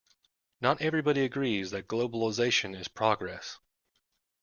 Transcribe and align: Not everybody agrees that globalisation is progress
Not 0.61 0.81
everybody 0.81 1.21
agrees 1.21 1.69
that 1.69 1.87
globalisation 1.87 2.75
is 2.75 2.87
progress 2.87 3.59